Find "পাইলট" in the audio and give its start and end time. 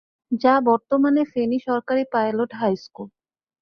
2.13-2.51